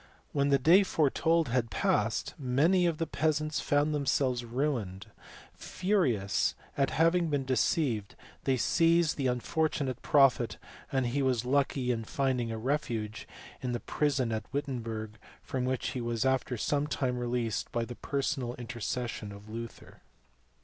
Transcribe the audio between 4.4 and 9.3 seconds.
ruined: furious at having been deceived, they seized the